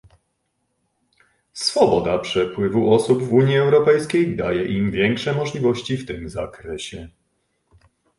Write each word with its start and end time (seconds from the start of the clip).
Swoboda 1.53 2.19
przepływu 2.19 2.93
osób 2.93 3.23
w 3.23 3.33
Unii 3.33 3.57
Europejskiej 3.57 4.35
daje 4.35 4.65
im 4.65 4.91
większe 4.91 5.33
możliwości 5.33 5.97
w 5.97 6.05
tym 6.05 6.29
zakresie 6.29 7.09